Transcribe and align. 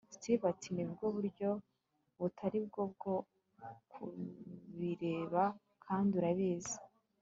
steve 0.15 0.43
ati 0.51 0.67
nibwo 0.75 1.05
buryo 1.15 1.49
butari 2.19 2.59
bwo 2.65 2.83
bwo 2.93 3.15
kubireba 3.91 5.43
kandi 5.83 6.11
urabizi 6.19 6.77